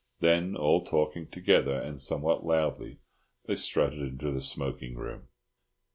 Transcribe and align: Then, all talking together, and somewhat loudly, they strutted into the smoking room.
Then, 0.19 0.55
all 0.55 0.83
talking 0.83 1.27
together, 1.27 1.75
and 1.79 2.01
somewhat 2.01 2.43
loudly, 2.43 2.97
they 3.45 3.53
strutted 3.55 3.99
into 3.99 4.31
the 4.31 4.41
smoking 4.41 4.95
room. 4.95 5.27